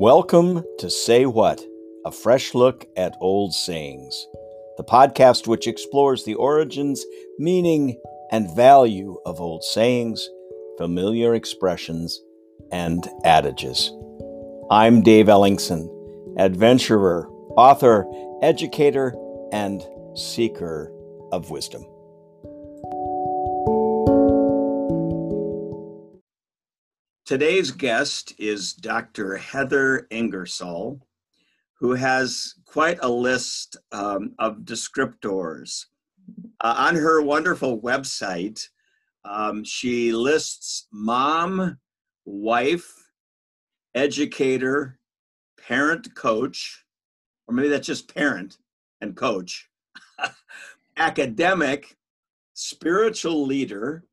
[0.00, 1.60] Welcome to Say What,
[2.06, 4.28] a fresh look at old sayings,
[4.76, 7.04] the podcast which explores the origins,
[7.36, 8.00] meaning,
[8.30, 10.30] and value of old sayings,
[10.76, 12.22] familiar expressions,
[12.70, 13.92] and adages.
[14.70, 15.88] I'm Dave Ellingson,
[16.38, 18.06] adventurer, author,
[18.40, 19.16] educator,
[19.50, 19.82] and
[20.14, 20.92] seeker
[21.32, 21.84] of wisdom.
[27.28, 29.36] Today's guest is Dr.
[29.36, 31.06] Heather Ingersoll,
[31.78, 35.84] who has quite a list um, of descriptors.
[36.62, 38.64] Uh, on her wonderful website,
[39.26, 41.76] um, she lists mom,
[42.24, 42.90] wife,
[43.94, 44.98] educator,
[45.60, 46.82] parent coach,
[47.46, 48.56] or maybe that's just parent
[49.02, 49.68] and coach,
[50.96, 51.94] academic,
[52.54, 54.04] spiritual leader,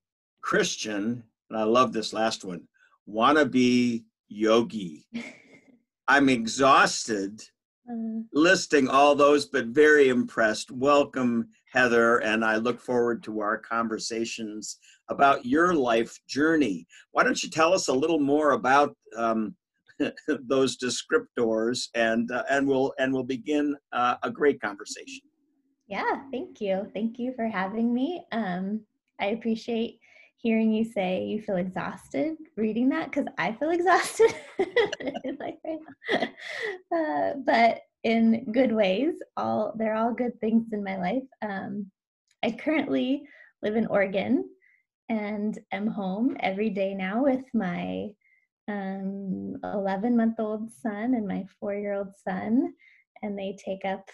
[0.41, 2.67] Christian, and I love this last one,
[3.09, 5.07] wannabe yogi.
[6.07, 7.41] I'm exhausted
[7.89, 10.71] uh, listing all those, but very impressed.
[10.71, 14.77] Welcome, Heather, and I look forward to our conversations
[15.09, 16.87] about your life journey.
[17.11, 19.55] Why don't you tell us a little more about um,
[20.41, 25.21] those descriptors, and uh, and we'll and we'll begin uh, a great conversation.
[25.87, 28.25] Yeah, thank you, thank you for having me.
[28.31, 28.81] Um,
[29.19, 29.99] I appreciate
[30.45, 34.31] hearing you say you feel exhausted reading that because I feel exhausted.
[36.95, 39.15] uh, but in good ways.
[39.35, 41.23] All they're all good things in my life.
[41.41, 41.87] Um,
[42.43, 43.23] I currently
[43.63, 44.47] live in Oregon
[45.09, 48.09] and am home every day now with my
[48.67, 52.73] 11 um, month old son and my four year old son,
[53.23, 54.07] and they take up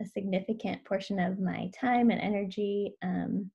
[0.00, 2.94] a significant portion of my time and energy.
[3.02, 3.50] Um,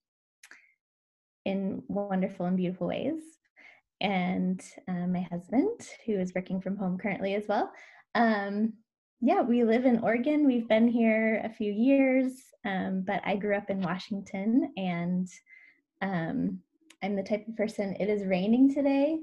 [1.45, 3.21] in wonderful and beautiful ways.
[4.01, 7.71] And uh, my husband, who is working from home currently as well.
[8.15, 8.73] Um,
[9.21, 10.45] yeah, we live in Oregon.
[10.45, 12.33] We've been here a few years,
[12.65, 15.29] um, but I grew up in Washington and
[16.01, 16.59] um,
[17.01, 19.19] I'm the type of person, it is raining today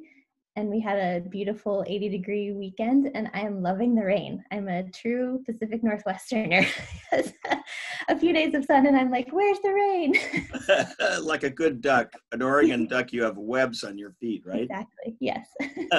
[0.57, 4.69] and we had a beautiful 80 degree weekend and i am loving the rain i'm
[4.69, 6.67] a true pacific northwesterner
[8.09, 10.15] a few days of sun and i'm like where's the rain?
[11.23, 14.63] Like a good duck an oregon duck you have webs on your feet right?
[14.63, 15.47] Exactly yes.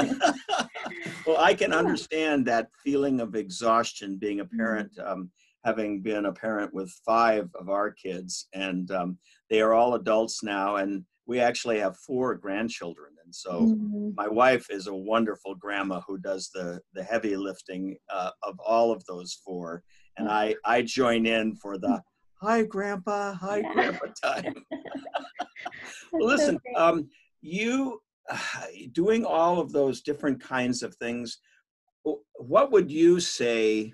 [1.25, 4.57] Well i can understand that feeling of exhaustion being a mm-hmm.
[4.57, 5.31] parent um,
[5.63, 9.17] having been a parent with five of our kids and um,
[9.49, 14.09] they are all adults now and we actually have four grandchildren and so mm-hmm.
[14.15, 18.91] my wife is a wonderful grandma who does the the heavy lifting uh, of all
[18.91, 19.83] of those four
[20.17, 22.01] and i i join in for the
[22.41, 23.73] hi grandpa hi yeah.
[23.73, 24.53] grandpa time.
[26.11, 27.09] Well, listen so um
[27.41, 28.01] you
[28.91, 31.39] doing all of those different kinds of things
[32.03, 33.93] what would you say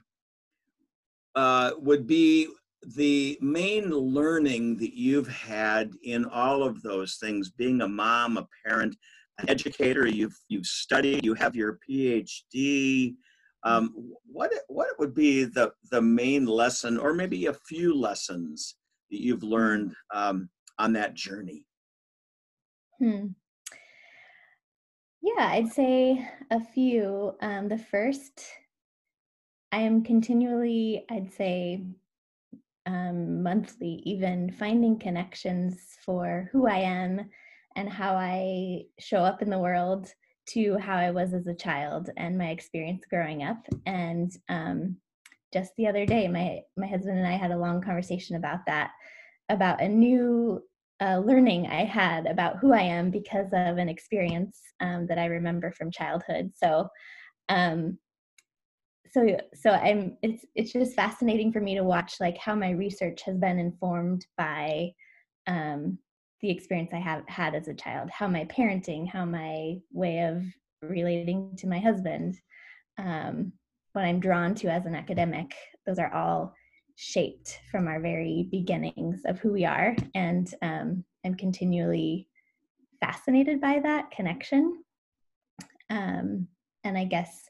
[1.36, 2.48] uh, would be
[2.96, 8.48] the main learning that you've had in all of those things being a mom a
[8.66, 8.96] parent
[9.40, 13.16] an educator you've you've studied you have your phd
[13.64, 18.76] um, what what would be the the main lesson or maybe a few lessons
[19.12, 21.66] that you've learned um, on that journey?
[23.00, 23.28] Hmm.
[25.22, 27.36] yeah i'd say a few.
[27.42, 28.44] Um, the first
[29.72, 31.84] i am continually i'd say
[32.88, 37.30] um, monthly, even finding connections for who I am
[37.76, 40.08] and how I show up in the world
[40.50, 43.58] to how I was as a child and my experience growing up.
[43.86, 44.98] And um,
[45.54, 48.92] just the other day, my my husband and I had a long conversation about that,
[49.50, 50.62] about a new
[51.02, 55.26] uh, learning I had about who I am because of an experience um, that I
[55.26, 56.52] remember from childhood.
[56.56, 56.88] So
[57.50, 57.98] um,
[59.12, 63.22] so so i'm it's it's just fascinating for me to watch like how my research
[63.22, 64.90] has been informed by
[65.48, 65.98] um
[66.42, 70.44] the experience i have had as a child how my parenting how my way of
[70.82, 72.36] relating to my husband
[72.98, 73.52] um
[73.94, 75.54] what i'm drawn to as an academic
[75.86, 76.54] those are all
[76.96, 82.28] shaped from our very beginnings of who we are and um i'm continually
[83.00, 84.84] fascinated by that connection.
[85.90, 86.48] Um
[86.84, 87.50] and i guess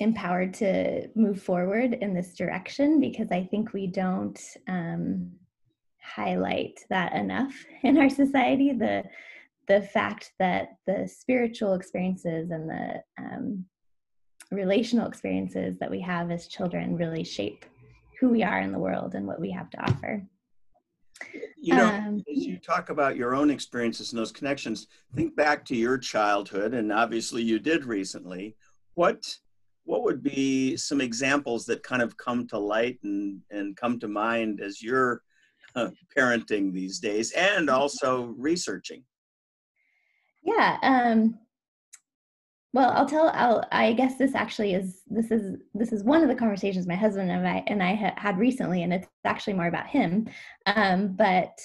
[0.00, 5.32] empowered to move forward in this direction because I think we don't um,
[6.14, 8.72] highlight that enough in our society.
[8.72, 9.04] The
[9.66, 13.66] the fact that the spiritual experiences and the um,
[14.50, 17.66] relational experiences that we have as children really shape
[18.18, 20.26] who we are in the world and what we have to offer.
[21.60, 25.64] You know, um, as you talk about your own experiences and those connections, think back
[25.66, 28.56] to your childhood, and obviously you did recently.
[28.94, 29.26] What
[29.84, 34.06] what would be some examples that kind of come to light and, and come to
[34.06, 35.22] mind as you're
[35.74, 39.04] uh, parenting these days and also researching?
[40.42, 40.78] Yeah.
[40.82, 41.38] Um,
[42.74, 43.30] well, I'll tell.
[43.34, 43.64] I'll.
[43.72, 45.02] I guess this actually is.
[45.06, 45.56] This is.
[45.74, 48.82] This is one of the conversations my husband and I and I ha- had recently,
[48.82, 50.28] and it's actually more about him.
[50.66, 51.58] Um, but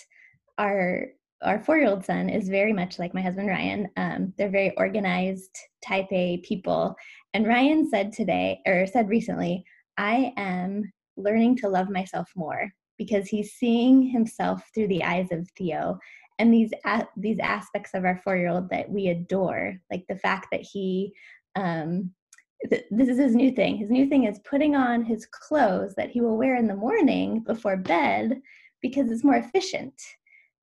[0.58, 1.08] our
[1.42, 3.90] our four year old son is very much like my husband Ryan.
[3.98, 6.96] Um, they're very organized, type A people.
[7.34, 9.66] And Ryan said today, or said recently,
[9.98, 15.50] I am learning to love myself more because he's seeing himself through the eyes of
[15.58, 16.00] Theo
[16.40, 20.18] and these a- these aspects of our four year old that we adore, like the
[20.18, 21.14] fact that he
[21.56, 22.12] um,
[22.70, 23.78] th- this is his new thing.
[23.78, 27.42] His new thing is putting on his clothes that he will wear in the morning
[27.42, 28.42] before bed
[28.82, 29.94] because it's more efficient.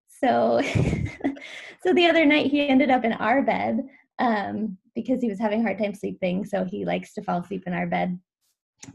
[0.08, 0.60] So,
[1.82, 3.80] so the other night he ended up in our bed
[4.18, 6.44] um, because he was having a hard time sleeping.
[6.44, 8.18] So he likes to fall asleep in our bed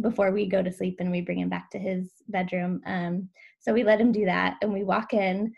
[0.01, 2.81] before we go to sleep and we bring him back to his bedroom.
[2.85, 3.29] Um,
[3.59, 5.53] so we let him do that, and we walk in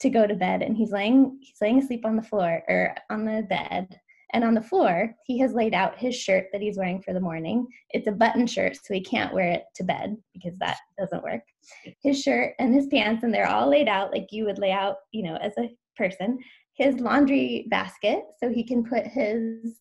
[0.00, 3.24] to go to bed and he's laying he's laying asleep on the floor or on
[3.24, 4.00] the bed.
[4.32, 7.20] And on the floor he has laid out his shirt that he's wearing for the
[7.20, 7.66] morning.
[7.90, 11.42] It's a button shirt so he can't wear it to bed because that doesn't work.
[12.02, 14.96] His shirt and his pants and they're all laid out like you would lay out
[15.12, 16.38] you know as a person.
[16.74, 19.80] His laundry basket so he can put his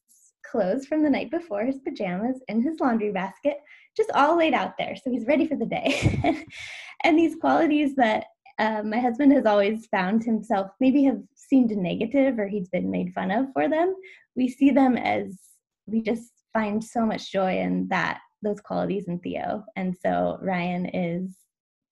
[0.50, 3.58] clothes from the night before his pajamas and his laundry basket
[3.96, 6.46] just all laid out there so he's ready for the day
[7.04, 8.26] and these qualities that
[8.60, 13.14] um, my husband has always found himself maybe have seemed negative or he's been made
[13.14, 13.96] fun of for them.
[14.36, 15.40] We see them as
[15.88, 19.64] we just find so much joy in that those qualities in Theo.
[19.76, 21.36] And so Ryan is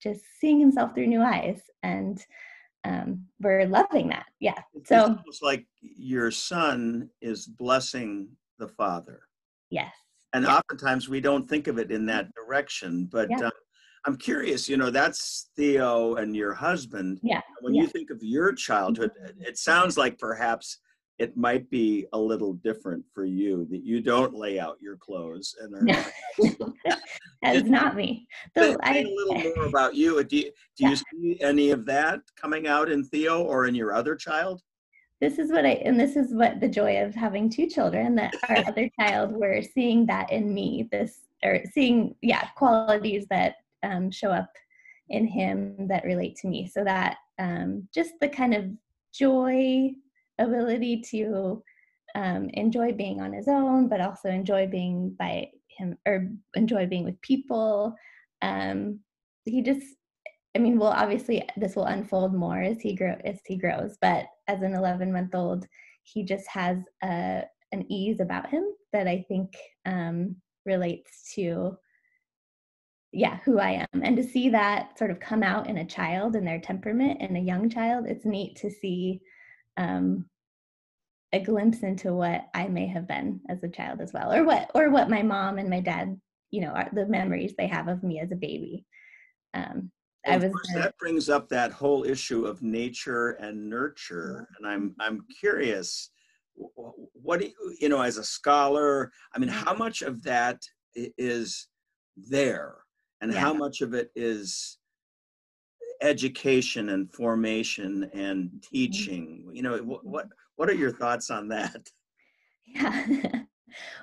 [0.01, 2.23] just seeing himself through new eyes and
[2.83, 4.25] um, we're loving that.
[4.39, 4.61] Yeah.
[4.85, 9.21] So it's like your son is blessing the father.
[9.69, 9.91] Yes.
[10.33, 13.45] And oftentimes we don't think of it in that direction, but yeah.
[13.45, 13.51] um,
[14.05, 17.19] I'm curious, you know, that's Theo and your husband.
[17.23, 17.41] Yeah.
[17.61, 17.83] When yeah.
[17.83, 20.79] you think of your childhood, it sounds like perhaps
[21.19, 25.55] it might be a little different for you that you don't lay out your clothes
[25.59, 26.05] and are
[27.41, 28.27] that is not me.
[28.55, 30.23] So I, a little more about you.
[30.23, 30.89] Do you, do yeah.
[30.89, 34.61] you see any of that coming out in Theo or in your other child?
[35.19, 38.35] This is what I and this is what the joy of having two children that
[38.49, 40.87] our other child were seeing that in me.
[40.91, 44.51] This or seeing yeah qualities that um, show up
[45.09, 46.67] in him that relate to me.
[46.67, 48.65] So that um, just the kind of
[49.13, 49.91] joy,
[50.39, 51.63] ability to
[52.15, 57.03] um, enjoy being on his own, but also enjoy being by him or enjoy being
[57.03, 57.95] with people.
[58.41, 58.99] Um,
[59.45, 59.85] he just,
[60.57, 63.95] I mean, well, obviously this will unfold more as he grow as he grows.
[64.01, 65.67] But as an 11 month old,
[66.01, 69.55] he just has a an ease about him that I think
[69.85, 71.77] um, relates to
[73.13, 76.35] yeah who i am and to see that sort of come out in a child
[76.35, 79.21] and their temperament in a young child it's neat to see
[79.77, 80.25] um,
[81.31, 84.69] a glimpse into what i may have been as a child as well or what
[84.75, 86.19] or what my mom and my dad
[86.51, 88.85] you know are the memories they have of me as a baby
[89.53, 89.89] um,
[90.27, 94.95] I was course, that brings up that whole issue of nature and nurture and i'm
[94.99, 96.09] i'm curious
[97.13, 100.61] what do you you know as a scholar i mean how much of that
[101.17, 101.67] is
[102.17, 102.75] there?
[103.21, 103.39] And yeah.
[103.39, 104.77] how much of it is
[106.01, 108.57] education and formation and mm-hmm.
[108.71, 109.49] teaching?
[109.53, 110.33] You know what what, mm-hmm.
[110.55, 111.89] what are your thoughts on that?
[112.65, 113.05] Yeah.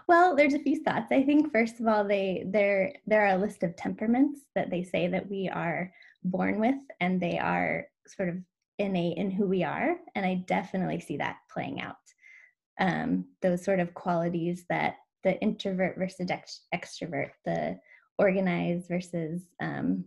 [0.06, 1.10] Well there's a few thoughts.
[1.10, 4.84] I think first of all they there there are a list of temperaments that they
[4.84, 5.90] say that we are
[6.24, 8.36] born with and they are sort of
[8.78, 11.96] innate in who we are and i definitely see that playing out.
[12.80, 17.78] Um, those sort of qualities that the introvert versus ext- extrovert the
[18.18, 20.04] organized versus um,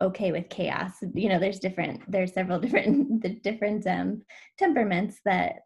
[0.00, 4.22] okay with chaos you know there's different there's several different the different um,
[4.58, 5.62] temperaments that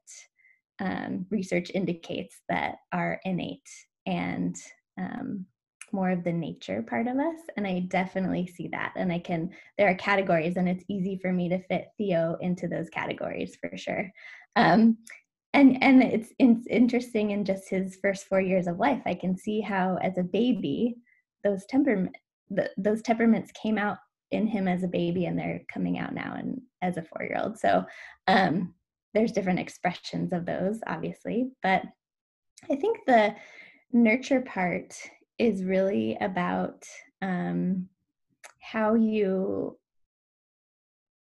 [0.81, 3.69] um, research indicates that are innate
[4.07, 4.57] and
[4.99, 5.47] um,
[5.93, 9.51] more of the nature part of us and i definitely see that and i can
[9.79, 13.77] there are categories and it's easy for me to fit theo into those categories for
[13.77, 14.11] sure.
[14.57, 14.99] Um,
[15.55, 19.37] and and it's, it's interesting in just his first four years of life i can
[19.37, 20.97] see how as a baby
[21.45, 22.17] those temperament
[22.51, 23.99] the, those temperaments came out
[24.31, 27.39] in him as a baby and they're coming out now and as a four year
[27.43, 27.85] old so
[28.29, 28.75] um,
[29.15, 31.83] there's different expressions of those obviously but
[32.71, 33.35] i think the
[33.93, 34.95] nurture part
[35.39, 36.85] is really about
[37.21, 37.89] um,
[38.61, 39.79] how you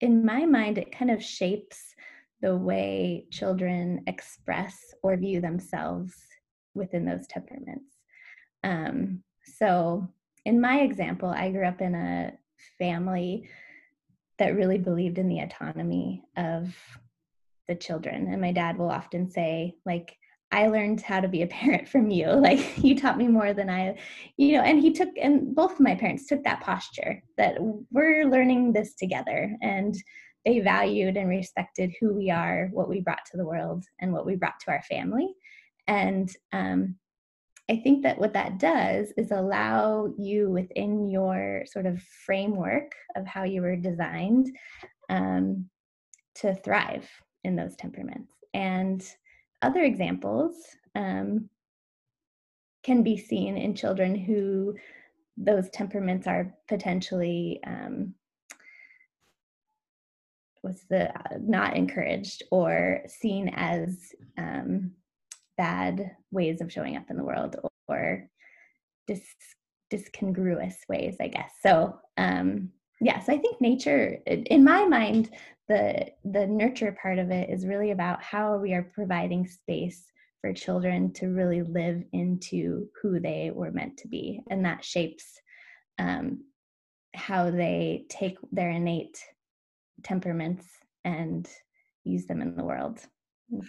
[0.04, 1.96] in my mind, it kind of shapes
[2.42, 6.14] the way children express or view themselves
[6.74, 7.96] within those temperaments.
[8.66, 10.06] Um, so,
[10.44, 12.34] in my example, I grew up in a
[12.78, 13.50] family
[14.40, 16.76] that really believed in the autonomy of
[17.70, 18.28] the children.
[18.28, 20.18] And my dad will often say, like,
[20.54, 22.28] I learned how to be a parent from you.
[22.44, 23.98] Like you taught me more than I,
[24.38, 27.56] you know, and he took, and both of my parents took that posture that
[27.92, 29.58] we're learning this together.
[29.62, 29.96] And
[30.46, 34.26] they valued and respected who we are, what we brought to the world, and what
[34.26, 35.34] we brought to our family.
[35.88, 36.96] And um,
[37.72, 43.26] I think that what that does is allow you within your sort of framework of
[43.26, 44.56] how you were designed
[45.10, 45.70] um,
[46.36, 47.10] to thrive
[47.44, 48.34] in those temperaments.
[48.54, 49.04] And
[49.64, 50.56] other examples
[50.96, 51.50] um,
[52.84, 54.76] can be seen in children who
[55.38, 58.14] those temperaments are potentially um,
[60.64, 64.92] was the uh, not encouraged or seen as um,
[65.58, 67.56] bad ways of showing up in the world
[67.88, 68.30] or
[69.08, 69.22] dis,
[69.90, 71.52] discongruous ways i guess.
[71.62, 72.70] So um,
[73.02, 75.32] yes i think nature in my mind
[75.70, 80.54] the the nurture part of it is really about how we are providing space for
[80.54, 85.40] children to really live into who they were meant to be and that shapes
[86.00, 86.44] um,
[87.16, 89.24] how they take their innate
[90.04, 90.66] temperaments
[91.06, 91.48] and
[92.04, 93.00] use them in the world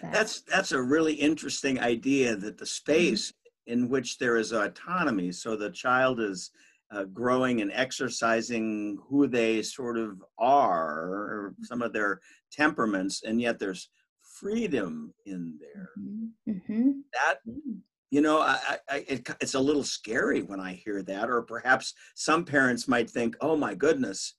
[0.03, 0.13] that...
[0.13, 2.93] that's that's a really interesting idea that the mm-hmm.
[2.93, 3.73] space mm-hmm.
[3.73, 6.51] in which there is autonomy so the child is
[6.91, 12.21] uh, growing and exercising who they sort of are, or some of their
[12.53, 13.91] temperaments, and yet there's
[14.39, 15.91] freedom in there.
[15.99, 16.51] Mm-hmm.
[16.51, 16.91] mm-hmm.
[17.13, 17.39] That
[18.11, 21.95] you know, I, I, it, it's a little scary when I hear that, or perhaps
[22.15, 24.35] some parents might think, "Oh my goodness,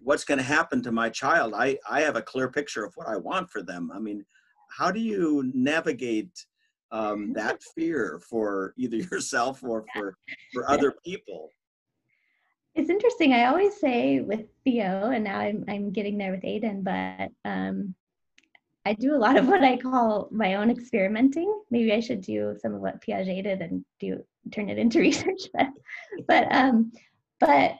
[0.00, 3.08] what's going to happen to my child?" I I have a clear picture of what
[3.08, 3.90] I want for them.
[3.92, 4.24] I mean,
[4.70, 6.30] how do you navigate?
[6.92, 10.16] um, that fear for either yourself or for
[10.52, 11.50] for other people
[12.76, 13.32] it's interesting.
[13.32, 17.94] I always say with Theo, and now I'm I'm getting there with Aiden, but um,
[18.84, 21.52] I do a lot of what I call my own experimenting.
[21.70, 25.48] Maybe I should do some of what Piaget did and do turn it into research.
[25.54, 25.68] But
[26.28, 26.92] but um,
[27.40, 27.76] but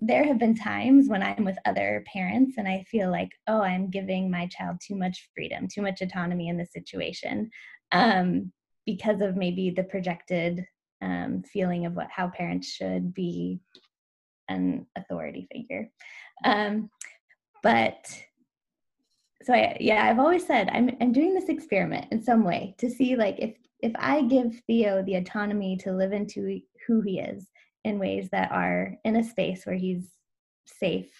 [0.00, 3.90] there have been times when I'm with other parents and I feel like, oh, I'm
[3.90, 7.50] giving my child too much freedom, too much autonomy in the situation,
[7.90, 8.52] um,
[8.86, 10.64] because of maybe the projected
[11.02, 13.60] um, feeling of what how parents should be
[14.48, 15.90] an authority figure.
[16.44, 16.90] Um,
[17.62, 18.06] but
[19.42, 22.90] so I, yeah, I've always said I'm, I'm doing this experiment in some way to
[22.90, 27.46] see like if, if I give Theo the autonomy to live into who he is
[27.84, 30.10] in ways that are in a space where he's
[30.66, 31.10] safe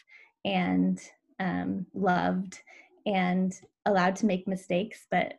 [0.45, 1.01] and
[1.39, 2.59] um, loved
[3.07, 3.55] and
[3.87, 5.35] allowed to make mistakes, but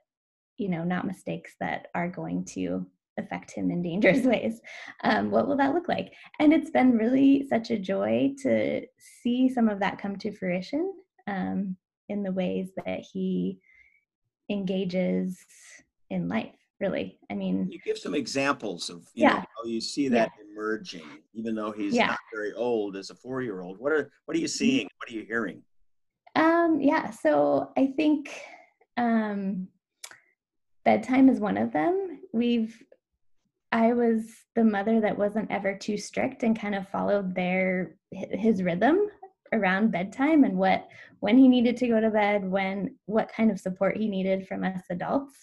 [0.57, 2.85] you know, not mistakes that are going to
[3.19, 4.59] affect him in dangerous ways.
[5.03, 6.13] Um, what will that look like?
[6.39, 8.85] And it's been really such a joy to
[9.21, 10.93] see some of that come to fruition
[11.27, 11.75] um,
[12.07, 13.59] in the ways that he
[14.49, 15.37] engages
[16.09, 16.55] in life.
[16.79, 19.33] Really, I mean, you give some examples of you yeah.
[19.33, 20.45] know, how you see that yeah.
[20.49, 22.07] emerging, even though he's yeah.
[22.07, 23.77] not very old as a four-year-old.
[23.79, 24.49] What are what are you mm-hmm.
[24.49, 24.87] seeing?
[24.97, 25.61] What are you hearing?
[26.35, 28.31] Um, yeah, so I think
[28.95, 29.67] um,
[30.85, 32.21] bedtime is one of them.
[32.33, 32.81] We've
[33.71, 38.63] I was the mother that wasn't ever too strict and kind of followed their his
[38.63, 38.99] rhythm
[39.53, 40.87] around bedtime and what
[41.19, 44.63] when he needed to go to bed, when what kind of support he needed from
[44.63, 45.35] us adults.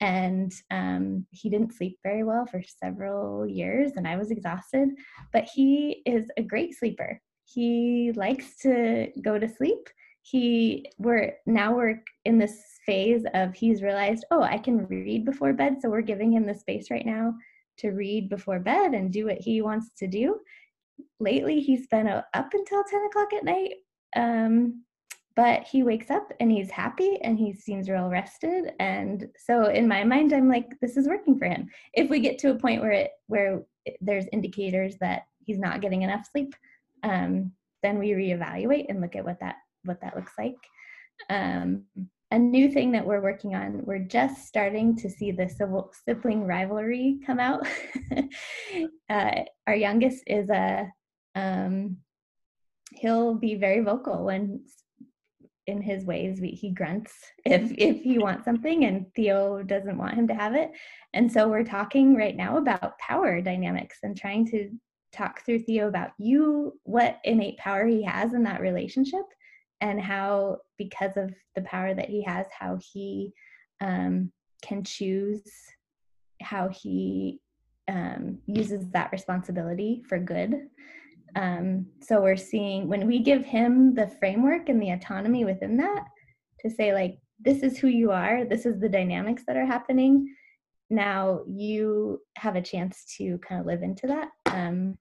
[0.00, 4.88] And um, he didn't sleep very well for several years, and I was exhausted.
[5.32, 7.20] But he is a great sleeper.
[7.44, 9.88] He likes to go to sleep.
[10.22, 15.52] He we're now we're in this phase of he's realized, oh, I can read before
[15.52, 17.34] bed, so we're giving him the space right now
[17.78, 20.40] to read before bed and do what he wants to do.
[21.20, 23.74] Lately, he's been up until 10 o'clock at night.
[24.16, 24.84] Um,
[25.36, 29.88] but he wakes up and he's happy and he seems real rested and so in
[29.88, 32.80] my mind i'm like this is working for him if we get to a point
[32.80, 33.62] where it where
[34.00, 36.54] there's indicators that he's not getting enough sleep
[37.02, 37.52] um,
[37.82, 40.56] then we reevaluate and look at what that what that looks like
[41.30, 41.84] um,
[42.34, 43.80] a new thing that we're working on.
[43.84, 47.64] We're just starting to see the sibling rivalry come out.
[49.08, 49.30] uh,
[49.68, 50.90] our youngest is a
[51.36, 51.98] um,
[52.90, 54.64] he'll be very vocal when
[55.68, 57.12] in his ways he grunts
[57.46, 60.70] if if he wants something and theo doesn't want him to have it
[61.14, 64.70] and so we're talking right now about power dynamics and trying to
[65.10, 69.24] talk through theo about you what innate power he has in that relationship
[69.80, 73.32] and how because of the power that he has how he
[73.80, 74.30] um,
[74.62, 75.42] can choose
[76.40, 77.40] how he
[77.88, 80.68] um, uses that responsibility for good.
[81.36, 86.04] Um, so we're seeing when we give him the framework and the autonomy within that
[86.60, 88.44] to say like this is who you are.
[88.44, 90.34] This is the dynamics that are happening.
[90.90, 94.28] Now you have a chance to kind of live into that.
[94.46, 94.96] Um,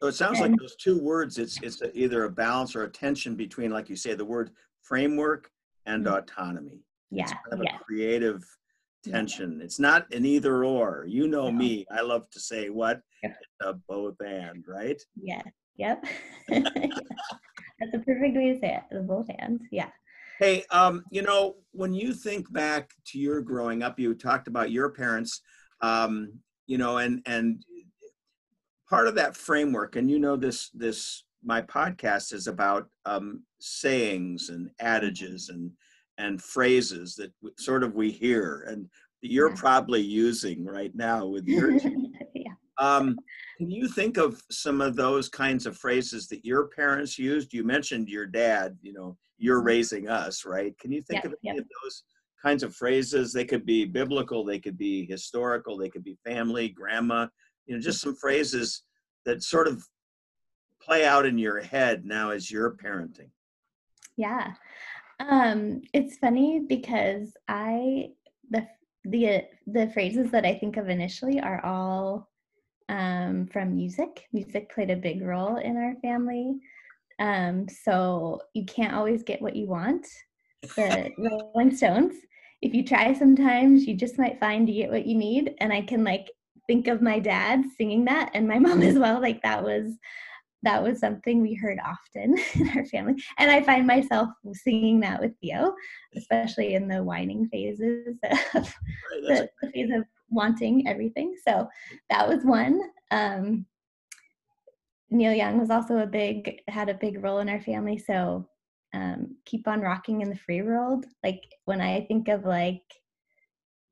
[0.00, 2.84] so it sounds and, like those two words it's it's a, either a balance or
[2.84, 4.50] a tension between like you say the word
[4.82, 5.50] framework
[5.86, 6.16] and mm-hmm.
[6.16, 6.82] autonomy.
[7.10, 7.76] Yeah it's kind of yeah.
[7.76, 8.44] a creative
[9.04, 9.60] tension.
[9.62, 11.04] It's not an either or.
[11.08, 13.00] You know me i love to say what?
[13.22, 13.32] Yeah.
[13.62, 15.00] a both and right?
[15.16, 15.42] Yeah
[15.76, 16.04] yep.
[16.48, 19.88] That's a perfect way to say it the both and yeah.
[20.38, 24.70] Hey, um, you know, when you think back to your growing up, you talked about
[24.70, 25.40] your parents,
[25.80, 26.32] um,
[26.68, 27.64] you know, and and
[28.88, 34.48] part of that framework, and you know, this this my podcast is about um, sayings
[34.48, 35.70] and adages and
[36.18, 38.88] and phrases that sort of we hear and
[39.22, 41.70] that you're probably using right now with your
[42.34, 42.52] yeah.
[42.78, 43.16] um,
[43.56, 47.62] can you think of some of those kinds of phrases that your parents used you
[47.62, 49.66] mentioned your dad you know you're mm-hmm.
[49.66, 50.78] raising us, right?
[50.78, 52.02] Can you think of any of those
[52.42, 53.32] kinds of phrases?
[53.32, 57.28] They could be biblical, they could be historical, they could be family, grandma,
[57.68, 58.82] you know, just some phrases
[59.24, 59.86] that sort of
[60.82, 63.30] play out in your head now as you're parenting.
[64.16, 64.54] Yeah.
[65.20, 68.10] Um, it's funny because I
[68.50, 68.66] the
[69.04, 72.30] the the phrases that I think of initially are all
[72.88, 74.24] um, from music.
[74.32, 76.58] Music played a big role in our family.
[77.18, 80.06] Um, so you can't always get what you want.
[80.76, 82.14] The Rolling Stones,
[82.62, 85.54] if you try sometimes, you just might find you get what you need.
[85.58, 86.30] And I can like
[86.68, 89.20] think of my dad singing that and my mom as well.
[89.20, 89.94] Like that was
[90.64, 93.14] that was something we heard often in our family.
[93.38, 95.74] And I find myself singing that with Theo,
[96.16, 98.18] especially in the whining phases
[98.54, 98.74] of
[99.22, 101.36] the, the, phase of wanting everything.
[101.46, 101.68] So
[102.10, 102.80] that was one.
[103.12, 103.66] Um,
[105.10, 107.96] Neil Young was also a big had a big role in our family.
[107.96, 108.46] So
[108.92, 111.06] um, keep on rocking in the free world.
[111.22, 112.82] Like when I think of like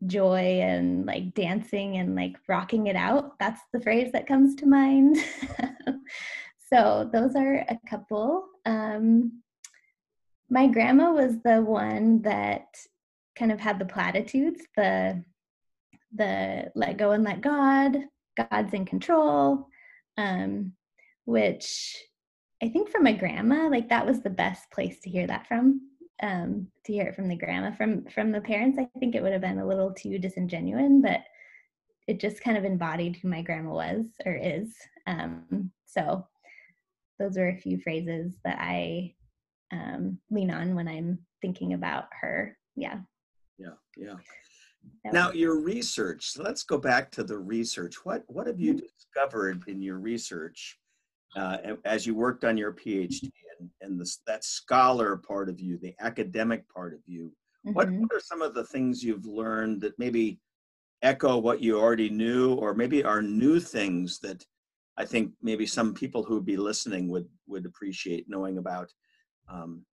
[0.04, 4.66] joy and like dancing and like rocking it out, that's the phrase that comes to
[4.66, 5.16] mind.
[6.72, 8.46] so those are a couple.
[8.66, 9.42] Um,
[10.50, 12.66] my grandma was the one that
[13.38, 15.24] kind of had the platitudes, the
[16.14, 17.98] the let go and let God,
[18.36, 19.68] God's in control.
[20.16, 20.72] Um,
[21.26, 21.96] which
[22.62, 25.80] I think from my grandma, like that was the best place to hear that from.
[26.22, 29.32] Um, to hear it from the grandma, from from the parents, I think it would
[29.32, 31.20] have been a little too disingenuous, but
[32.06, 34.74] it just kind of embodied who my grandma was or is.
[35.06, 36.26] Um, so
[37.18, 39.14] those are a few phrases that I
[39.72, 42.56] um, lean on when I'm thinking about her.
[42.76, 43.00] Yeah.
[43.58, 43.74] Yeah.
[43.96, 44.14] Yeah.
[45.12, 46.34] Now your research.
[46.36, 47.96] Let's go back to the research.
[48.04, 48.86] What what have you mm-hmm.
[48.86, 50.78] discovered in your research
[51.36, 55.78] uh, as you worked on your PhD and, and this, that scholar part of you,
[55.78, 57.32] the academic part of you,
[57.66, 57.74] mm-hmm.
[57.74, 60.40] what, what are some of the things you've learned that maybe
[61.02, 64.44] echo what you already knew, or maybe are new things that
[64.96, 68.90] I think maybe some people who would be listening would would appreciate knowing about
[69.48, 69.84] um,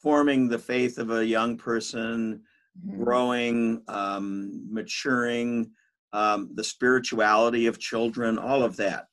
[0.00, 2.42] forming the faith of a young person,
[2.78, 3.02] mm-hmm.
[3.02, 5.70] growing, um, maturing,
[6.12, 9.06] um, the spirituality of children, all of that.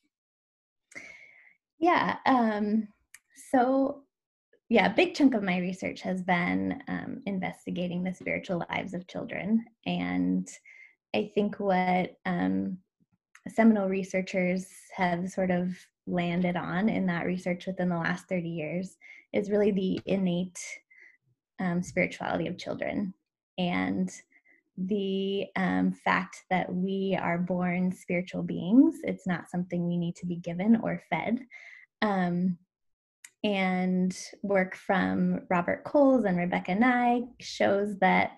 [1.79, 2.17] Yeah.
[2.25, 2.87] Um,
[3.51, 4.03] so,
[4.69, 9.07] yeah, a big chunk of my research has been um, investigating the spiritual lives of
[9.07, 9.65] children.
[9.85, 10.47] And
[11.15, 12.77] I think what um,
[13.47, 15.75] seminal researchers have sort of
[16.07, 18.97] landed on in that research within the last 30 years
[19.33, 20.59] is really the innate
[21.59, 23.13] um, spirituality of children.
[23.57, 24.11] And
[24.77, 28.97] the um, fact that we are born spiritual beings.
[29.03, 31.39] It's not something we need to be given or fed.
[32.01, 32.57] Um,
[33.43, 38.31] and work from Robert Coles and Rebecca Nye shows that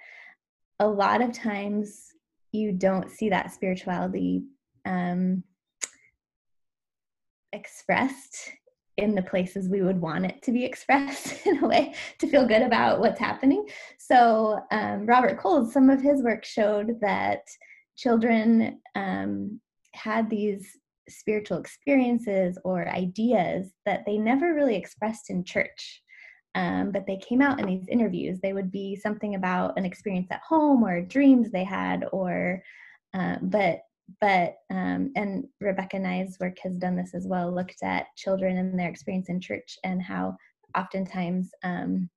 [0.79, 2.07] a lot of times
[2.51, 4.43] you don't see that spirituality
[4.85, 5.43] um,
[7.53, 8.51] expressed
[8.97, 12.47] in the places we would want it to be expressed in a way to feel
[12.47, 13.65] good about what's happening.
[13.99, 17.41] So, um, Robert Coles, some of his work showed that
[17.95, 19.59] children um,
[19.93, 20.77] had these
[21.09, 26.01] spiritual experiences or ideas that they never really expressed in church.
[26.55, 28.39] Um, but they came out in these interviews.
[28.41, 32.63] They would be something about an experience at home or dreams they had, or
[33.13, 33.81] uh, but
[34.21, 37.53] but um, and Rebecca Nye's work has done this as well.
[37.53, 40.37] Looked at children and their experience in church and how
[40.75, 42.09] oftentimes um,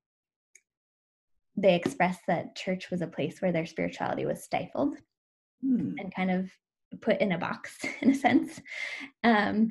[1.56, 4.96] they expressed that church was a place where their spirituality was stifled
[5.62, 5.92] hmm.
[5.98, 6.50] and kind of
[7.00, 8.60] put in a box in a sense.
[9.24, 9.70] Um,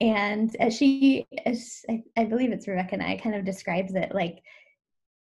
[0.00, 4.42] and as she, as I, I believe it's Rebecca Nye, kind of describes it like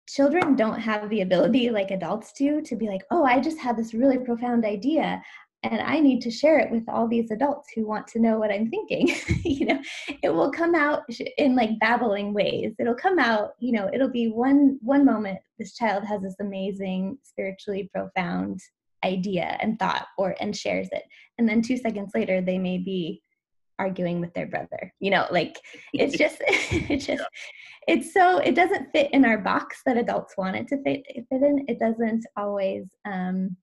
[0.08, 3.76] children don't have the ability like adults do to be like, oh, I just had
[3.76, 5.20] this really profound idea
[5.62, 8.51] and I need to share it with all these adults who want to know what
[8.51, 9.14] I'm thinking.
[9.44, 9.81] you know,
[10.22, 11.03] it will come out
[11.38, 12.75] in like babbling ways.
[12.79, 17.18] It'll come out, you know, it'll be one one moment this child has this amazing
[17.22, 18.61] spiritually profound
[19.05, 21.05] idea and thought or and shares it.
[21.38, 23.22] And then 2 seconds later they may be
[23.79, 24.92] arguing with their brother.
[24.98, 25.61] You know, like
[25.92, 27.25] it's just it's just
[27.87, 31.42] it's so it doesn't fit in our box that adults want it to fit fit
[31.42, 31.64] in.
[31.68, 33.57] It doesn't always um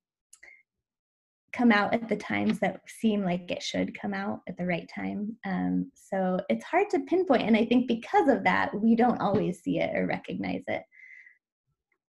[1.54, 4.90] come out at the times that seem like it should come out at the right
[4.94, 5.36] time.
[5.46, 7.44] Um, so it's hard to pinpoint.
[7.44, 10.84] And I think because of that, we don't always see it or recognize it.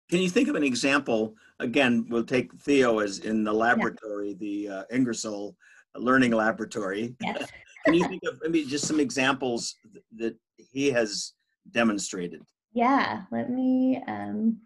[0.09, 1.35] Can you think of an example?
[1.59, 4.35] Again, we'll take Theo as in the laboratory, yeah.
[4.39, 5.55] the uh, Ingersoll
[5.95, 7.15] Learning Laboratory.
[7.21, 7.49] Yes.
[7.85, 9.75] Can you think of maybe just some examples
[10.17, 11.33] that he has
[11.71, 12.41] demonstrated?
[12.73, 14.01] Yeah, let me.
[14.07, 14.57] Um,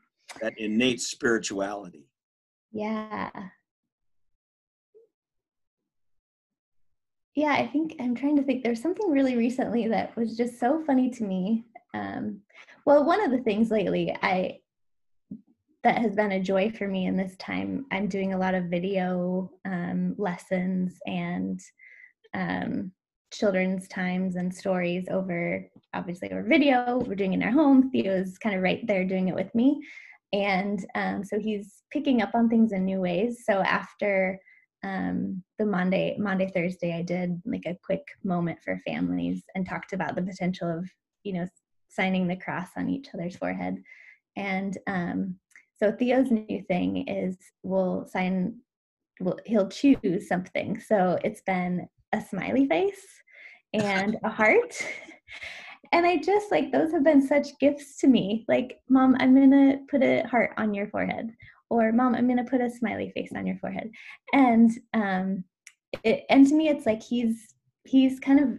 [0.42, 2.08] that innate spirituality.
[2.72, 3.30] Yeah.
[7.36, 10.84] Yeah i think i'm trying to think there's something really recently that was just so
[10.86, 11.64] funny to me
[11.94, 12.40] um,
[12.86, 14.58] well one of the things lately i
[15.84, 18.66] that has been a joy for me in this time i'm doing a lot of
[18.66, 21.60] video um, lessons and
[22.34, 22.92] um,
[23.32, 28.56] children's times and stories over obviously over video we're doing in our home theo's kind
[28.56, 29.82] of right there doing it with me
[30.34, 34.40] and um, so he's picking up on things in new ways so after
[34.84, 39.94] um, the Monday, Monday, Thursday, I did like a quick moment for families and talked
[39.94, 40.90] about the potential of,
[41.24, 41.48] you know,
[41.90, 43.82] signing the cross on each other's forehead.
[44.36, 45.36] And um,
[45.78, 48.60] so Theo's new thing is we'll sign,
[49.20, 50.80] we'll, he'll choose something.
[50.80, 53.06] So it's been a smiley face
[53.74, 54.84] and a heart.
[55.92, 58.46] and I just like those have been such gifts to me.
[58.48, 61.32] Like, mom, I'm gonna put a heart on your forehead,
[61.72, 63.90] or mom i'm going to put a smiley face on your forehead.
[64.34, 65.44] And um
[66.04, 67.56] it, and to me it's like he's
[67.86, 68.50] he's kind of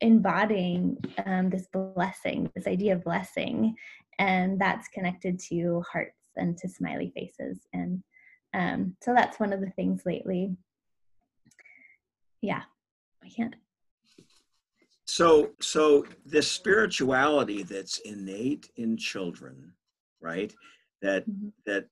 [0.00, 3.74] embodying um, this blessing this idea of blessing
[4.18, 7.60] and that's connected to hearts and to smiley faces.
[7.72, 8.02] And
[8.54, 10.56] um, so that's one of the things lately.
[12.42, 12.62] Yeah
[13.26, 13.56] i can't.
[15.04, 19.72] So so this spirituality that's innate in children
[20.20, 20.54] right
[21.02, 21.48] that mm-hmm.
[21.66, 21.88] that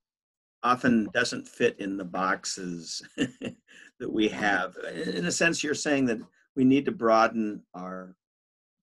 [0.65, 4.77] often doesn't fit in the boxes that we have.
[4.95, 6.19] In a sense, you're saying that
[6.57, 8.17] we need to broaden our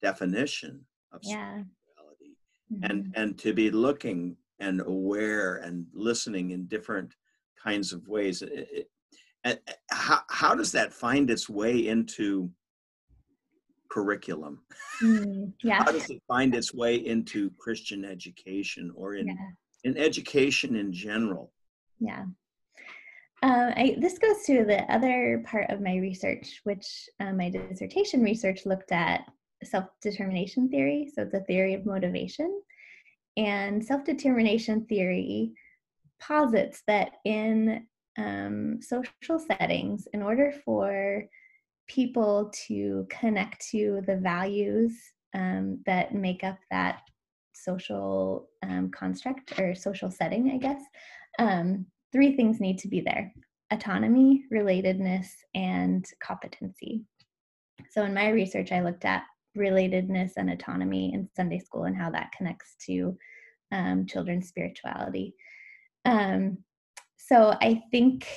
[0.00, 0.80] definition
[1.12, 1.62] of yeah.
[1.62, 2.36] spirituality
[2.72, 2.84] mm-hmm.
[2.84, 7.14] and and to be looking and aware and listening in different
[7.62, 8.42] kinds of ways.
[8.42, 8.88] It,
[9.44, 12.48] it, how, how does that find its way into
[13.90, 14.62] curriculum?
[15.02, 15.82] Mm, yeah.
[15.82, 19.34] how does it find its way into Christian education or in, yeah.
[19.84, 21.52] in education in general?
[22.02, 22.24] Yeah.
[23.42, 28.22] Uh, I, this goes to the other part of my research, which uh, my dissertation
[28.22, 29.22] research looked at
[29.64, 31.10] self determination theory.
[31.14, 32.60] So it's a theory of motivation.
[33.36, 35.52] And self determination theory
[36.20, 37.86] posits that in
[38.18, 41.24] um, social settings, in order for
[41.88, 44.92] people to connect to the values
[45.34, 47.00] um, that make up that
[47.54, 50.82] social um, construct or social setting, I guess,
[51.38, 53.32] um, three things need to be there
[53.72, 57.04] autonomy, relatedness, and competency.
[57.90, 59.24] So, in my research, I looked at
[59.56, 63.16] relatedness and autonomy in Sunday school and how that connects to
[63.70, 65.34] um, children's spirituality.
[66.04, 66.58] Um,
[67.16, 68.28] so, I think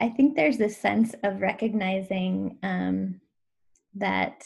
[0.00, 3.20] I think there's this sense of recognizing um,
[3.94, 4.42] that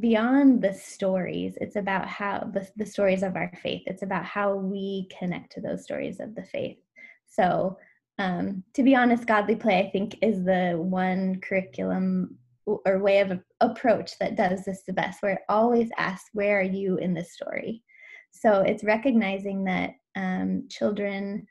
[0.00, 3.82] beyond the stories it's about how the, the stories of our faith.
[3.86, 6.78] It's about how we connect to those stories of the faith.
[7.26, 7.78] So
[8.18, 13.40] um, to be honest godly play i think is the one curriculum or way of
[13.60, 17.32] approach that does this the best where it always asks where are you in this
[17.32, 17.82] story?
[18.30, 21.46] So it's recognizing that um, children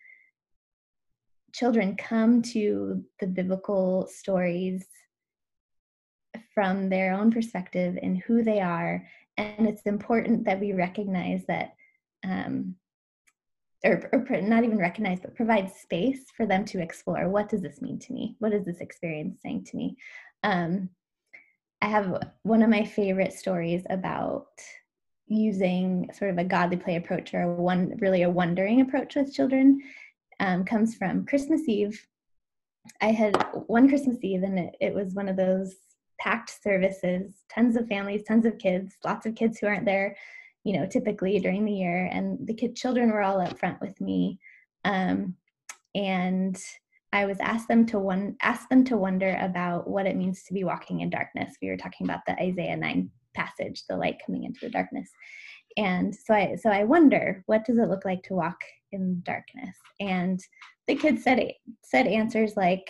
[1.54, 4.86] children come to the biblical stories
[6.54, 9.08] from their own perspective and who they are.
[9.38, 11.74] And it's important that we recognize that,
[12.24, 12.76] um,
[13.84, 17.82] or, or not even recognize, but provide space for them to explore what does this
[17.82, 18.36] mean to me?
[18.40, 19.98] What is this experience saying to me?
[20.44, 20.90] Um,
[21.82, 24.48] I have one of my favorite stories about
[25.28, 29.82] using sort of a godly play approach or one really a wondering approach with children
[30.40, 32.06] um, comes from Christmas Eve.
[33.02, 33.36] I had
[33.68, 35.76] one Christmas Eve, and it, it was one of those
[36.20, 40.16] packed services, tons of families, tons of kids, lots of kids who aren't there,
[40.64, 42.10] you know, typically during the year.
[42.12, 44.40] And the kid children were all up front with me.
[44.86, 45.36] Um,
[45.96, 46.58] and
[47.12, 50.54] I was asked them to one ask them to wonder about what it means to
[50.54, 51.56] be walking in darkness.
[51.62, 55.10] We were talking about the Isaiah 9 passage, the light coming into the darkness.
[55.78, 58.60] And so I so I wonder, what does it look like to walk
[58.92, 59.76] in darkness?
[60.00, 60.40] And
[60.88, 61.52] the kids said
[61.84, 62.90] said answers like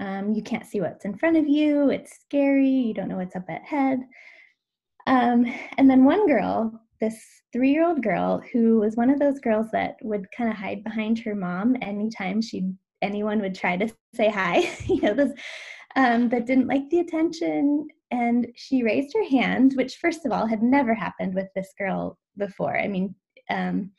[0.00, 1.90] um, you can't see what's in front of you.
[1.90, 2.68] It's scary.
[2.68, 4.00] You don't know what's up ahead.
[5.06, 9.38] Um, and then one girl, this three year old girl, who was one of those
[9.40, 13.88] girls that would kind of hide behind her mom anytime she anyone would try to
[14.14, 15.32] say hi, you know, those
[15.96, 17.88] um, that didn't like the attention.
[18.10, 22.18] And she raised her hand, which, first of all, had never happened with this girl
[22.36, 22.76] before.
[22.78, 23.14] I mean,
[23.50, 23.90] um,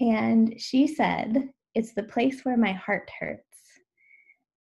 [0.00, 3.51] and she said, It's the place where my heart hurts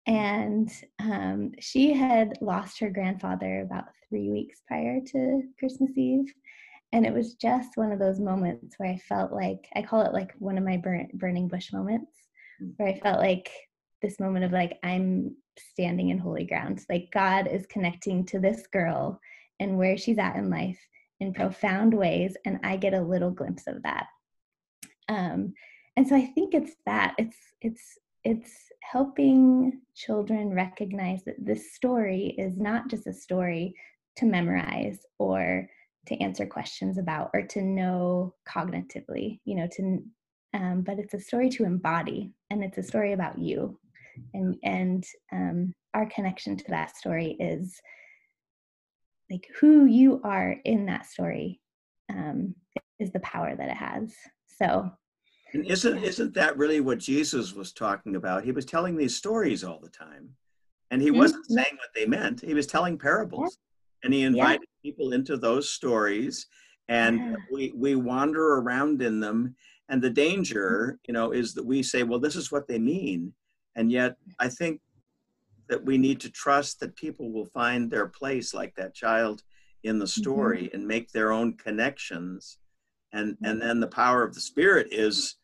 [0.07, 6.33] and um, she had lost her grandfather about three weeks prior to Christmas Eve.
[6.91, 10.13] And it was just one of those moments where I felt like, I call it
[10.13, 12.11] like one of my burn, burning bush moments,
[12.61, 12.73] mm.
[12.77, 13.51] where I felt like
[14.01, 16.83] this moment of like, I'm standing in holy ground.
[16.89, 19.19] Like God is connecting to this girl
[19.59, 20.79] and where she's at in life
[21.19, 22.35] in profound ways.
[22.45, 24.07] And I get a little glimpse of that.
[25.09, 25.53] Um,
[25.97, 28.51] and so I think it's that it's, it's, it's
[28.81, 33.73] helping children recognize that this story is not just a story
[34.17, 35.69] to memorize or
[36.07, 40.03] to answer questions about or to know cognitively you know to
[40.53, 43.79] um, but it's a story to embody and it's a story about you.
[44.33, 47.79] And and um, our connection to that story is
[49.29, 51.61] like who you are in that story
[52.09, 52.55] um,
[52.99, 54.13] is the power that it has.
[54.47, 54.91] So
[55.53, 58.43] and isn't isn't that really what Jesus was talking about?
[58.43, 60.29] He was telling these stories all the time.
[60.91, 61.19] And he mm-hmm.
[61.19, 62.41] wasn't saying what they meant.
[62.41, 63.57] He was telling parables.
[63.57, 64.05] Yeah.
[64.05, 64.91] And he invited yeah.
[64.91, 66.47] people into those stories
[66.87, 67.35] and yeah.
[67.51, 69.55] we we wander around in them
[69.89, 73.33] and the danger, you know, is that we say, well, this is what they mean.
[73.75, 74.81] And yet I think
[75.67, 79.43] that we need to trust that people will find their place like that child
[79.83, 80.21] in the mm-hmm.
[80.21, 80.75] story mm-hmm.
[80.75, 82.57] and make their own connections
[83.13, 85.35] and and then the power of the spirit is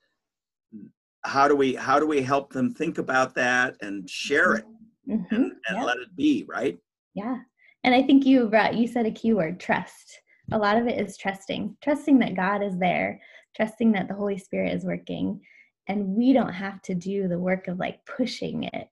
[1.24, 4.66] how do we how do we help them think about that and share it
[5.10, 5.36] mm-hmm.
[5.36, 5.84] and, and yeah.
[5.84, 6.78] let it be right?
[7.14, 7.38] Yeah.
[7.84, 10.22] And i think you brought you said a key word trust.
[10.52, 13.20] A lot of it is trusting trusting that god is there
[13.56, 15.40] trusting that the holy spirit is working.
[15.88, 18.90] And we don't have to do the work of like pushing it.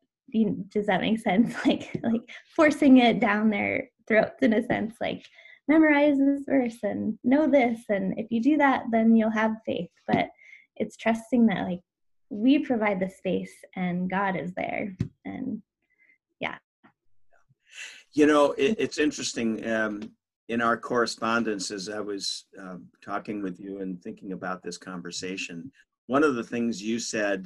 [0.69, 1.53] Does that make sense?
[1.65, 2.21] Like like
[2.55, 5.25] forcing it down their throats in a sense like
[5.67, 9.89] memorize this verse and know this and if you do that then you'll have faith
[10.07, 10.29] but
[10.75, 11.79] it's trusting that like
[12.33, 14.95] we provide the space and God is there.
[15.23, 15.61] And
[16.39, 16.57] yeah.
[18.13, 19.65] You know, it, it's interesting.
[19.69, 20.11] Um,
[20.49, 25.71] in our correspondence, as I was um, talking with you and thinking about this conversation,
[26.07, 27.45] one of the things you said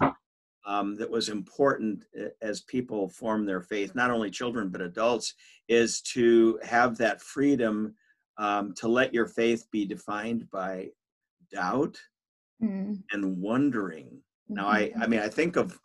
[0.65, 5.35] um, that was important uh, as people form their faith, not only children but adults,
[5.67, 7.93] is to have that freedom
[8.37, 10.89] um, to let your faith be defined by
[11.51, 11.97] doubt
[12.61, 12.97] mm.
[13.11, 15.11] and wondering now, I, I mm-hmm.
[15.11, 15.79] mean, I think of,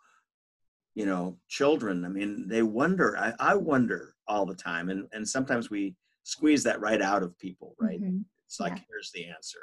[0.95, 2.05] you know, children.
[2.05, 3.17] I mean, they wonder.
[3.17, 7.37] I, I wonder all the time, and and sometimes we squeeze that right out of
[7.39, 7.75] people.
[7.79, 8.01] Right?
[8.01, 8.19] Mm-hmm.
[8.45, 8.83] It's like yeah.
[8.89, 9.59] here's the answer.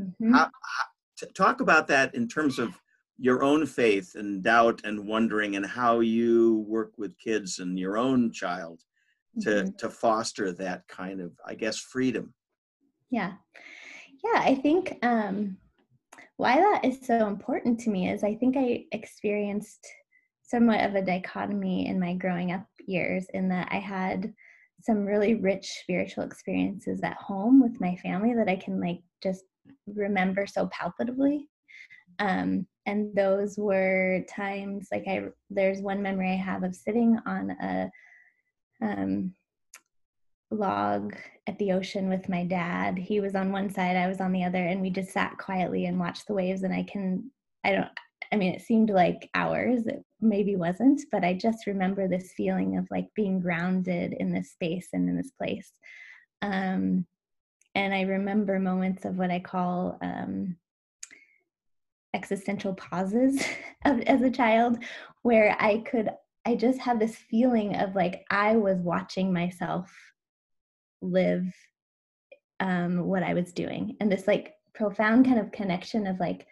[0.00, 0.34] Mm-hmm.
[0.34, 2.78] How, how, talk about that in terms of
[3.18, 7.96] your own faith and doubt and wondering, and how you work with kids and your
[7.96, 8.82] own child
[9.40, 9.76] to mm-hmm.
[9.78, 12.34] to foster that kind of, I guess, freedom.
[13.10, 13.32] Yeah,
[14.24, 14.40] yeah.
[14.40, 15.56] I think um,
[16.36, 19.86] why that is so important to me is I think I experienced
[20.42, 24.32] somewhat of a dichotomy in my growing up years in that I had
[24.82, 29.44] some really rich spiritual experiences at home with my family that I can like just
[29.86, 31.48] remember so palpably
[32.18, 37.50] Um, and those were times like I there's one memory I have of sitting on
[37.50, 37.90] a
[38.84, 39.34] um,
[40.50, 41.16] log
[41.46, 42.98] at the ocean with my dad.
[42.98, 45.86] He was on one side, I was on the other, and we just sat quietly
[45.86, 46.62] and watched the waves.
[46.62, 47.30] And I can,
[47.64, 47.88] I don't,
[48.32, 49.86] I mean, it seemed like hours.
[49.86, 54.52] It maybe wasn't, but I just remember this feeling of like being grounded in this
[54.52, 55.72] space and in this place.
[56.42, 57.06] Um,
[57.74, 60.56] and I remember moments of what I call um,
[62.14, 63.42] existential pauses
[63.84, 64.78] as a child,
[65.22, 66.10] where I could,
[66.46, 69.90] I just had this feeling of like I was watching myself
[71.00, 71.46] live
[72.60, 76.46] um, what I was doing, and this like profound kind of connection of like,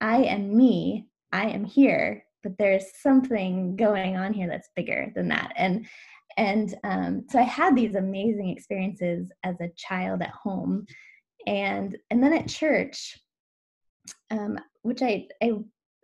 [0.00, 5.28] I am me, I am here, but there's something going on here that's bigger than
[5.28, 5.86] that, and
[6.36, 10.86] and um, so I had these amazing experiences as a child at home,
[11.46, 13.18] and and then at church,
[14.30, 15.52] um, which I I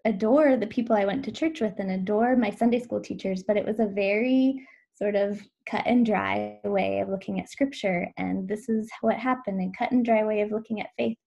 [0.08, 3.56] adore the people I went to church with and adore my Sunday school teachers, but
[3.56, 8.08] it was a very sort of cut and dry way of looking at scripture.
[8.16, 11.18] And this is what happened, and cut and dry way of looking at faith.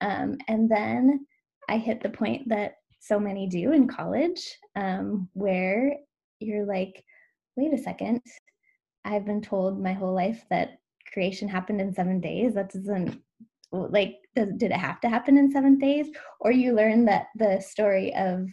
[0.00, 1.26] Um, and then
[1.68, 4.42] I hit the point that so many do in college,
[4.76, 5.96] um, where
[6.38, 7.02] you're like,
[7.56, 8.20] wait a second,
[9.04, 10.78] I've been told my whole life that
[11.12, 12.54] creation happened in seven days.
[12.54, 13.20] That doesn't
[13.72, 16.06] like does, did it have to happen in seven days?
[16.40, 18.46] Or you learn that the story of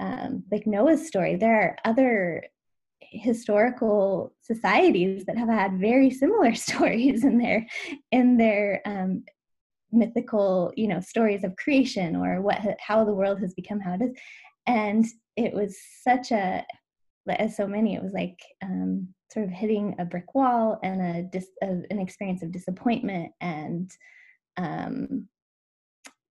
[0.00, 2.42] um, like noah's story there are other
[3.12, 7.66] historical societies that have had very similar stories in their
[8.10, 9.22] in their um,
[9.92, 14.02] mythical you know stories of creation or what how the world has become how it
[14.02, 14.18] is.
[14.66, 15.04] And
[15.36, 16.64] it was such a
[17.28, 21.22] as so many it was like um, sort of hitting a brick wall and a,
[21.22, 23.90] dis, a an experience of disappointment and
[24.56, 25.28] um,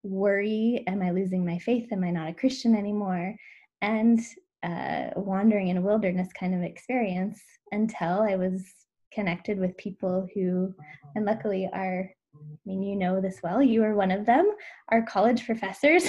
[0.03, 3.35] worry am i losing my faith am i not a christian anymore
[3.83, 4.21] and
[4.63, 7.41] uh, wandering in a wilderness kind of experience
[7.73, 8.65] until i was
[9.13, 10.73] connected with people who
[11.15, 13.63] and luckily are I mean, you know this well.
[13.63, 14.49] You were one of them,
[14.91, 16.09] our college professors.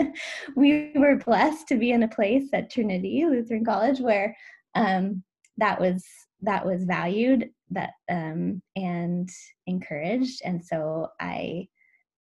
[0.56, 4.36] we were blessed to be in a place at Trinity Lutheran College where
[4.74, 5.22] um,
[5.56, 6.04] that was
[6.42, 9.28] that was valued that um, and
[9.66, 11.66] encouraged and so i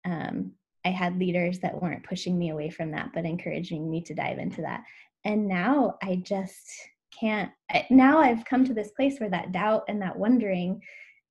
[0.05, 0.53] um,
[0.85, 4.39] i had leaders that weren't pushing me away from that but encouraging me to dive
[4.39, 4.83] into that.
[5.25, 6.71] And now i just
[7.19, 7.51] can't
[7.91, 10.81] now i've come to this place where that doubt and that wondering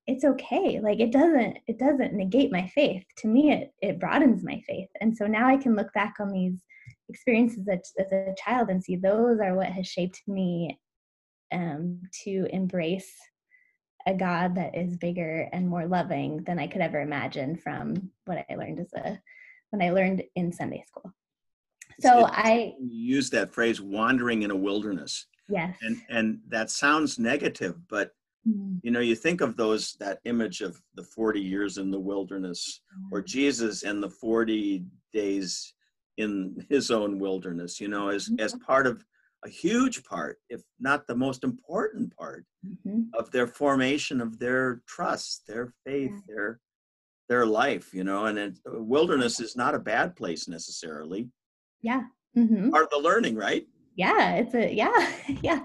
[0.08, 3.04] it's okay like it doesn't it doesn't negate my faith.
[3.20, 4.90] To me it it broadens my faith.
[5.02, 6.60] And so now i can look back on these
[7.10, 10.80] experiences as, as a child and see those are what has shaped me
[11.52, 13.12] um, to embrace
[14.06, 18.46] a God that is bigger and more loving than I could ever imagine from what
[18.50, 19.20] I learned as a
[19.72, 21.14] when I learned in Sunday school.
[22.00, 25.28] So I use that phrase wandering in a wilderness.
[25.48, 25.78] Yes.
[25.82, 28.12] And and that sounds negative, but
[28.48, 28.78] mm-hmm.
[28.84, 32.82] you know, you think of those that image of the 40 years in the wilderness
[32.94, 33.16] mm-hmm.
[33.16, 35.74] or Jesus and the 40 days
[36.18, 38.40] in his own wilderness, you know, as mm-hmm.
[38.40, 39.04] as part of
[39.46, 43.04] a huge part, if not the most important part, mm-hmm.
[43.14, 46.22] of their formation of their trust, their faith, yeah.
[46.28, 46.60] their
[47.30, 47.94] their life.
[47.94, 51.30] You know, and it, wilderness is not a bad place necessarily.
[51.82, 52.04] Yeah,
[52.38, 52.70] mm-hmm.
[52.70, 53.66] part of the learning, right?
[53.96, 55.60] Yeah, it's a yeah, yeah,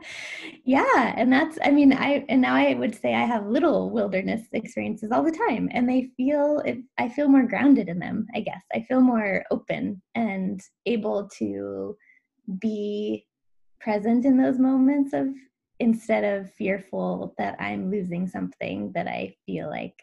[0.64, 4.42] yeah, and that's I mean I and now I would say I have little wilderness
[4.52, 8.26] experiences all the time, and they feel it, I feel more grounded in them.
[8.34, 11.96] I guess I feel more open and able to
[12.58, 13.24] be
[13.84, 15.28] present in those moments of
[15.78, 19.94] instead of fearful that I'm losing something that I feel like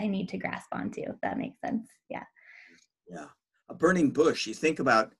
[0.00, 1.88] I need to grasp onto, if that makes sense.
[2.08, 2.22] Yeah.
[3.10, 3.26] Yeah.
[3.68, 4.46] A burning bush.
[4.46, 5.12] You think about,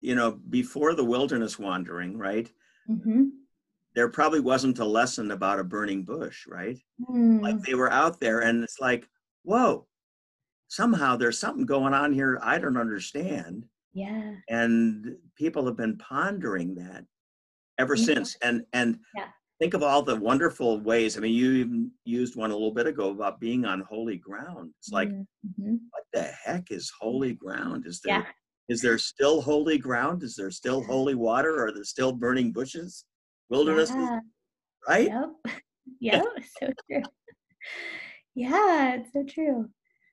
[0.00, 2.50] you know, before the wilderness wandering, right?
[2.88, 3.28] Mm-hmm.
[3.94, 6.78] There probably wasn't a lesson about a burning bush, right?
[7.10, 7.40] Mm.
[7.40, 9.08] Like they were out there and it's like,
[9.42, 9.86] whoa,
[10.68, 13.66] somehow there's something going on here I don't understand.
[13.92, 14.34] Yeah.
[14.48, 17.04] And people have been pondering that
[17.78, 18.04] ever yeah.
[18.04, 18.36] since.
[18.42, 19.26] And and yeah.
[19.58, 21.16] think of all the wonderful ways.
[21.16, 24.72] I mean, you even used one a little bit ago about being on holy ground.
[24.78, 25.76] It's like, mm-hmm.
[25.90, 27.86] what the heck is holy ground?
[27.86, 28.24] Is there yeah.
[28.68, 30.22] is there still holy ground?
[30.22, 31.64] Is there still holy water?
[31.64, 33.04] Are there still burning bushes?
[33.48, 33.92] Wilderness?
[34.88, 35.08] Right?
[35.08, 35.30] Yep.
[36.00, 36.24] Yep.
[36.60, 37.02] so true.
[38.34, 39.68] Yeah, it's so true.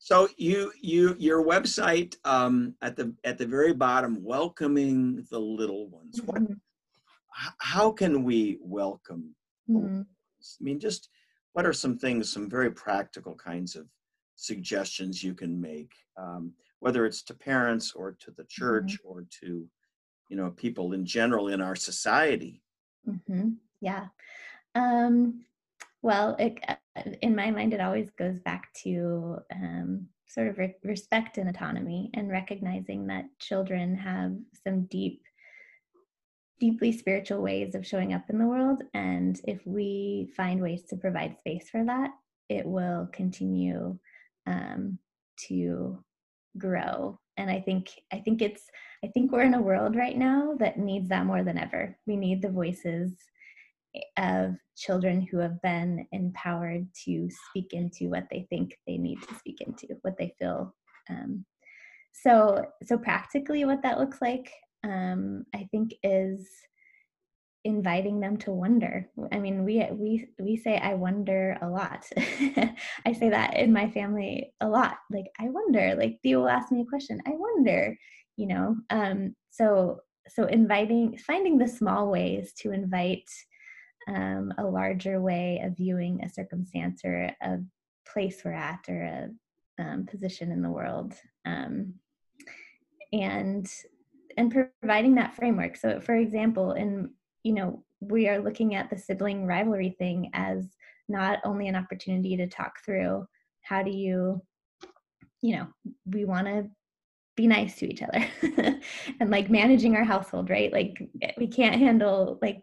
[0.08, 5.89] So you you your website um, at the at the very bottom, welcoming the little
[5.89, 6.22] ones.
[6.22, 6.54] Mm-hmm.
[6.54, 9.36] What, how can we welcome?
[9.70, 10.04] Mm-hmm.
[10.04, 11.10] I mean, just
[11.52, 13.86] what are some things, some very practical kinds of
[14.38, 19.10] suggestions you can make, um, whether it's to parents or to the church mm-hmm.
[19.10, 19.67] or to
[20.29, 22.62] you know people in general in our society.
[23.06, 23.50] Mm-hmm.
[23.81, 24.06] Yeah.
[24.73, 25.44] Um,
[26.02, 26.75] well, it, uh,
[27.21, 32.10] in my mind, it always goes back to um, sort of re- respect and autonomy
[32.13, 34.33] and recognizing that children have
[34.63, 35.21] some deep,
[36.60, 38.83] deeply spiritual ways of showing up in the world.
[38.93, 42.12] And if we find ways to provide space for that,
[42.50, 43.98] it will continue
[44.45, 45.00] um,
[45.48, 46.04] to
[46.58, 48.63] grow and i think i think it's
[49.04, 52.15] i think we're in a world right now that needs that more than ever we
[52.15, 53.13] need the voices
[54.17, 59.35] of children who have been empowered to speak into what they think they need to
[59.35, 60.73] speak into, what they feel.
[61.10, 61.46] Um,
[62.13, 64.52] so, so practically, what that looks like,
[64.83, 66.48] um, I think, is
[67.63, 69.10] inviting them to wonder.
[69.31, 72.06] I mean, we we we say I wonder a lot.
[73.06, 74.98] I say that in my family a lot.
[75.12, 75.96] Like I wonder.
[75.96, 77.21] Like Theo will ask me a question.
[77.27, 77.98] I wonder.
[78.38, 78.75] You know.
[78.90, 83.29] Um, so so inviting, finding the small ways to invite
[84.08, 87.58] um, a larger way of viewing a circumstance or a
[88.12, 91.13] place we're at or a um, position in the world.
[91.45, 91.95] Um,
[93.13, 93.69] and
[94.37, 95.77] and providing that framework.
[95.77, 97.12] So, for example, in
[97.43, 100.67] you know, we are looking at the sibling rivalry thing as
[101.10, 103.25] not only an opportunity to talk through
[103.62, 104.41] how do you,
[105.41, 105.67] you know,
[106.05, 106.69] we want to
[107.35, 108.25] be nice to each other
[109.19, 110.71] and like managing our household, right?
[110.71, 111.01] Like
[111.37, 112.60] we can't handle like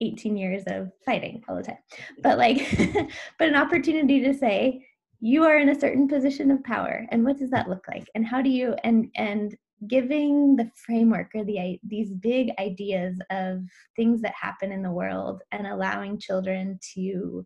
[0.00, 1.78] 18 years of fighting all the time.
[2.22, 2.58] But like,
[3.38, 4.86] but an opportunity to say,
[5.20, 8.08] you are in a certain position of power and what does that look like?
[8.14, 13.62] And how do you and and giving the framework or the these big ideas of
[13.96, 17.44] things that happen in the world and allowing children to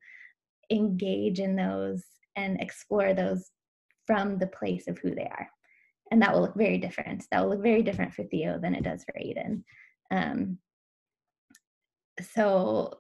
[0.71, 2.03] engage in those
[2.37, 3.51] and explore those
[4.07, 5.49] from the place of who they are.
[6.11, 7.25] And that will look very different.
[7.31, 9.63] That will look very different for theo than it does for aiden.
[10.11, 10.59] Um,
[12.21, 12.99] so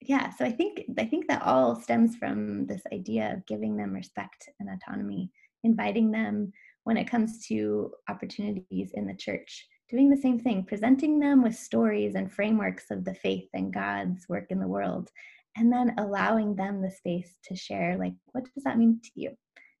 [0.00, 3.92] yeah so i think i think that all stems from this idea of giving them
[3.92, 5.30] respect and autonomy
[5.64, 6.52] inviting them
[6.84, 11.56] when it comes to opportunities in the church, doing the same thing, presenting them with
[11.56, 15.10] stories and frameworks of the faith and God's work in the world,
[15.56, 19.30] and then allowing them the space to share, like, what does that mean to you?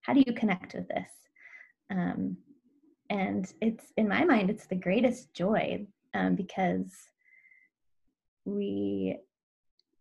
[0.02, 1.10] How do you connect with this?
[1.90, 2.36] Um,
[3.10, 6.90] and it's, in my mind, it's the greatest joy um, because
[8.44, 9.16] we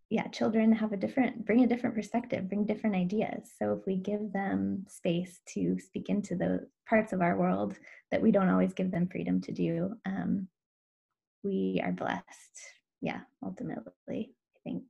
[0.09, 3.51] yeah children have a different bring a different perspective bring different ideas.
[3.57, 7.75] So if we give them space to speak into the parts of our world
[8.11, 10.47] that we don't always give them freedom to do um,
[11.43, 12.23] we are blessed.
[13.01, 14.83] Yeah ultimately i think.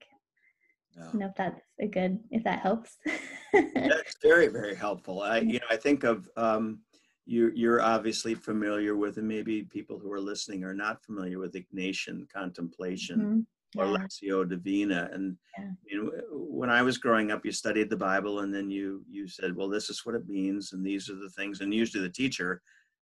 [0.96, 1.10] No.
[1.12, 2.98] I know if that's a good if that helps.
[3.54, 5.22] That's very very helpful.
[5.22, 6.80] I you know i think of um,
[7.26, 11.54] you, you're obviously familiar with and maybe people who are listening are not familiar with
[11.54, 13.40] ignatian contemplation mm-hmm
[13.78, 13.98] or yeah.
[13.98, 15.10] Lectio Divina.
[15.12, 15.70] And yeah.
[15.86, 19.28] you know, when I was growing up, you studied the Bible, and then you you
[19.28, 22.14] said, "Well, this is what it means, and these are the things." And usually, the
[22.14, 22.62] teacher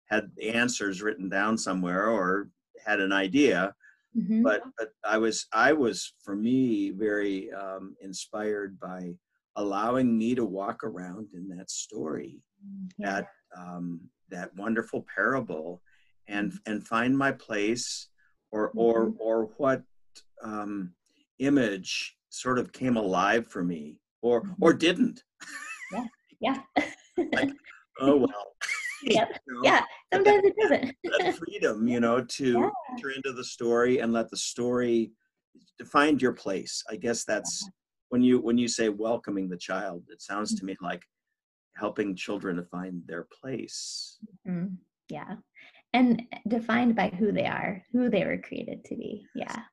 [0.09, 2.49] had the answers written down somewhere or
[2.86, 3.74] had an idea.
[4.17, 4.43] Mm-hmm.
[4.43, 9.13] But but I was I was for me very um, inspired by
[9.55, 12.39] allowing me to walk around in that story,
[12.97, 13.22] yeah.
[13.54, 15.82] That um, that wonderful parable,
[16.28, 16.72] and mm-hmm.
[16.72, 18.10] and find my place
[18.52, 18.80] or mm-hmm.
[18.80, 19.84] or or what
[20.43, 20.93] um,
[21.39, 24.64] image sort of came alive for me or mm-hmm.
[24.64, 25.24] or didn't
[25.91, 26.06] yeah
[26.39, 26.58] yeah
[27.34, 27.49] like
[27.99, 28.56] oh well
[29.04, 29.30] yep.
[29.47, 29.84] you know, yeah
[30.14, 32.70] sometimes it doesn't that freedom you know to yeah.
[32.91, 35.12] enter into the story and let the story
[35.86, 37.68] find your place i guess that's
[38.10, 41.04] when you when you say welcoming the child it sounds to me like
[41.76, 44.17] helping children to find their place
[44.47, 44.74] mm-hmm.
[45.09, 45.36] yeah
[45.93, 49.63] and defined by who they are who they were created to be yeah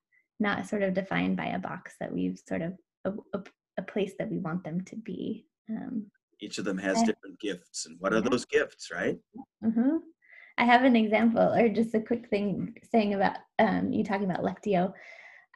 [0.40, 2.72] not sort of defined by a box that we've sort of
[3.05, 3.42] a, a,
[3.78, 5.46] a place that we want them to be.
[5.70, 6.07] Um,
[6.40, 9.18] Each of them has different gifts, and what are those gifts, right?
[9.64, 9.96] Mm-hmm.
[10.59, 14.44] I have an example, or just a quick thing saying about um, you talking about
[14.44, 14.92] Lectio.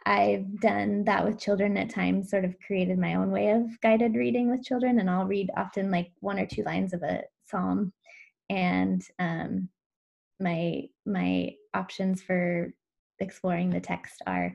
[0.05, 4.14] I've done that with children at times, sort of created my own way of guided
[4.14, 7.92] reading with children, and I'll read often like one or two lines of a psalm,
[8.50, 9.68] and um,
[10.40, 12.72] my my options for
[13.20, 14.55] exploring the text are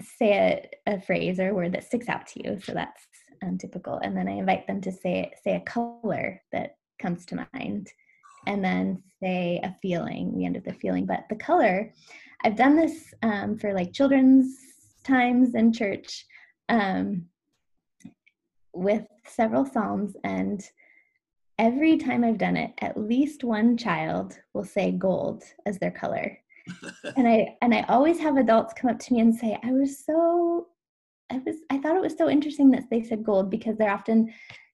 [0.00, 2.58] say a, a phrase or a word that sticks out to you.
[2.60, 3.02] So that's
[3.42, 3.98] um, typical.
[3.98, 7.88] And then I invite them to say say a color that comes to mind,
[8.46, 10.34] and then say a feeling.
[10.34, 11.92] We end with a feeling, but the color.
[12.44, 14.58] I've done this um, for like children's
[15.04, 16.26] times in church
[16.68, 17.26] um,
[18.72, 20.62] with several psalms, and
[21.58, 26.38] every time I've done it, at least one child will say gold as their color
[27.16, 30.04] and I and I always have adults come up to me and say, I was
[30.04, 30.68] so
[31.30, 34.32] I was I thought it was so interesting that they said gold because they're often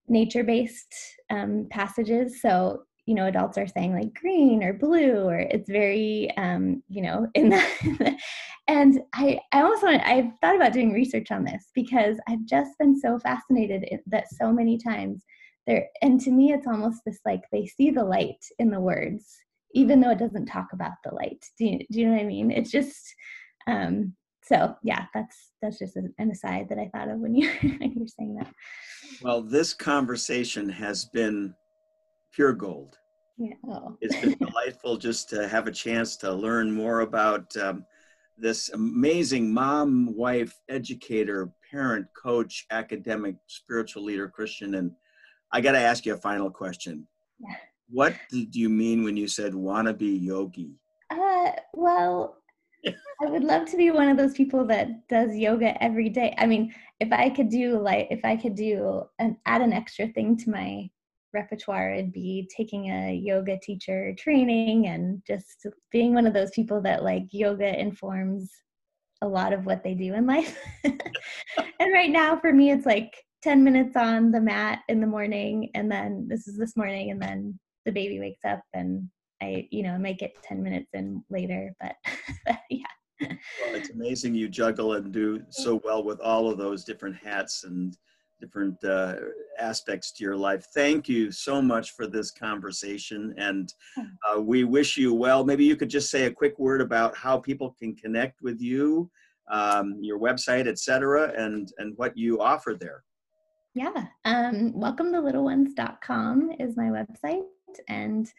[0.08, 0.94] nature-based
[1.30, 2.40] um, passages.
[2.40, 7.00] So you know, adults are saying like green or blue, or it's very um, you
[7.00, 8.16] know in that.
[8.68, 13.00] and I I almost I've thought about doing research on this because I've just been
[13.00, 15.24] so fascinated that so many times
[15.66, 19.24] there and to me it's almost this like they see the light in the words
[19.72, 21.42] even though it doesn't talk about the light.
[21.58, 22.50] Do you, do you know what I mean?
[22.50, 23.14] It's just
[23.66, 27.92] um, so yeah, that's that's just an aside that I thought of when you when
[27.92, 28.52] you were saying that.
[29.22, 31.54] Well, this conversation has been
[32.32, 32.98] pure gold.
[33.36, 33.54] Yeah.
[33.68, 33.96] Oh.
[34.00, 37.84] It's been delightful just to have a chance to learn more about um,
[38.36, 44.74] this amazing mom, wife, educator, parent, coach, academic, spiritual leader, Christian.
[44.74, 44.92] And
[45.52, 47.06] I got to ask you a final question.
[47.40, 47.56] Yeah.
[47.90, 50.74] What did you mean when you said wannabe yogi?
[51.10, 52.36] Uh, well,
[52.86, 56.34] I would love to be one of those people that does yoga every day.
[56.38, 60.06] I mean, if I could do like, if I could do and add an extra
[60.08, 60.88] thing to my
[61.32, 66.80] repertoire, it'd be taking a yoga teacher training and just being one of those people
[66.82, 68.50] that like yoga informs
[69.22, 70.56] a lot of what they do in life.
[70.84, 73.12] and right now, for me, it's like
[73.42, 77.20] 10 minutes on the mat in the morning, and then this is this morning, and
[77.20, 79.08] then the baby wakes up and
[79.40, 81.94] I, you know, make it 10 minutes in later, but
[82.70, 82.86] yeah.
[83.20, 87.64] Well, it's amazing you juggle and do so well with all of those different hats
[87.64, 87.96] and
[88.40, 89.16] different uh,
[89.58, 90.66] aspects to your life.
[90.74, 95.44] Thank you so much for this conversation, and uh, we wish you well.
[95.44, 99.10] Maybe you could just say a quick word about how people can connect with you,
[99.50, 103.04] um, your website, etc., and and what you offer there.
[103.74, 107.44] Yeah, um, welcome to littleones.com is my website,
[107.88, 108.30] and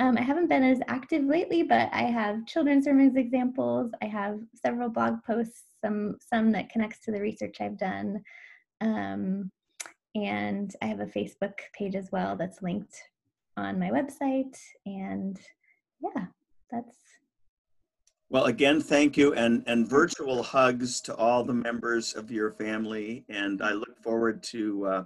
[0.00, 3.92] um, I haven't been as active lately, but I have children's sermons examples.
[4.02, 8.22] I have several blog posts, some some that connects to the research I've done,
[8.80, 9.50] um,
[10.14, 13.00] and I have a Facebook page as well that's linked
[13.56, 14.56] on my website.
[14.86, 15.38] And
[16.00, 16.26] yeah,
[16.70, 16.96] that's.
[18.28, 23.24] Well, again, thank you, and and virtual hugs to all the members of your family,
[23.28, 24.86] and I look forward to.
[24.86, 25.04] Uh,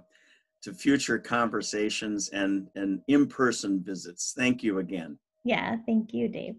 [0.65, 4.33] to future conversations and, and in-person visits.
[4.35, 5.19] Thank you again.
[5.43, 6.55] Yeah, thank you, Dave.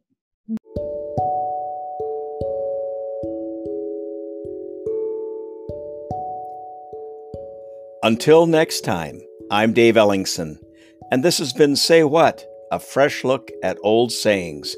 [8.06, 10.58] Until next time, I'm Dave Ellingson,
[11.10, 14.76] and this has been Say What, a fresh look at old sayings,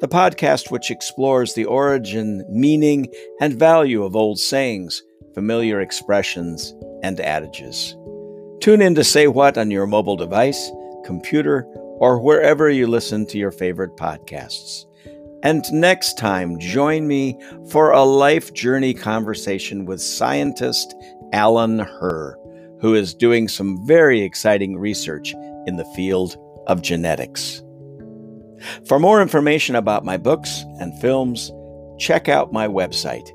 [0.00, 3.10] the podcast which explores the origin, meaning,
[3.40, 5.02] and value of old sayings,
[5.32, 7.96] familiar expressions, and adages.
[8.60, 10.70] Tune in to Say What on your mobile device,
[11.02, 11.62] computer,
[11.98, 14.84] or wherever you listen to your favorite podcasts.
[15.42, 20.94] And next time, join me for a life journey conversation with scientist
[21.32, 22.36] Alan Herr,
[22.86, 25.34] who is doing some very exciting research
[25.66, 26.36] in the field
[26.68, 27.60] of genetics.
[28.86, 31.50] For more information about my books and films,
[31.98, 33.28] check out my website,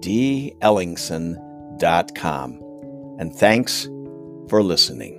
[0.00, 2.60] dellingson.com.
[3.20, 3.88] And thanks
[4.48, 5.15] for listening.